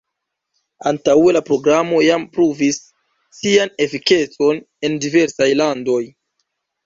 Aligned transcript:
Antaŭe 0.91 1.33
la 1.35 1.41
Programo 1.49 1.99
jam 2.05 2.23
pruvis 2.37 2.79
sian 3.41 3.73
efikecon 3.87 4.63
en 4.89 4.97
diversaj 5.07 5.51
landoj. 5.61 6.01